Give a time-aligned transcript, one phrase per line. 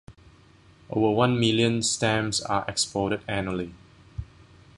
[0.89, 3.75] Over one million stems are exported annually.